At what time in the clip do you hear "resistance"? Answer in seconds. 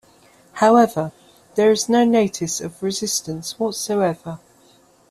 2.81-3.59